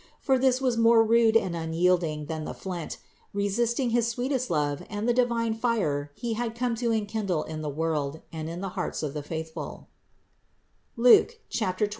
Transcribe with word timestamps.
For 0.19 0.39
this 0.39 0.59
was. 0.59 0.77
more 0.79 1.03
rude 1.03 1.37
and 1.37 1.55
unyielding 1.55 2.25
than 2.25 2.43
the 2.43 2.55
flint, 2.55 2.97
resisting 3.33 3.91
his 3.91 4.07
sweetest 4.07 4.49
love 4.49 4.81
and 4.89 5.07
the 5.07 5.13
divine 5.13 5.53
fire 5.53 6.09
He 6.15 6.33
had 6.33 6.55
come 6.55 6.73
to 6.77 6.89
enkindle 6.91 7.43
in 7.43 7.61
the 7.61 7.69
world 7.69 8.21
and 8.33 8.49
in 8.49 8.61
the 8.61 8.69
hearts 8.69 9.03
of 9.03 9.13
the 9.13 9.21
faithful 9.21 9.89
(Luke 10.95 11.35
12, 11.55 11.77
49). 11.77 11.89